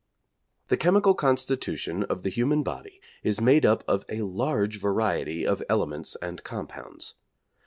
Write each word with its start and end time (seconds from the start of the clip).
The 0.69 0.77
chemical 0.77 1.13
constitution 1.13 2.01
of 2.05 2.23
the 2.23 2.31
human 2.31 2.63
body 2.63 2.99
is 3.21 3.39
made 3.39 3.67
up 3.67 3.83
of 3.87 4.03
a 4.09 4.23
large 4.23 4.79
variety 4.79 5.45
of 5.45 5.61
elements 5.69 6.15
and 6.23 6.43
compounds. 6.43 7.13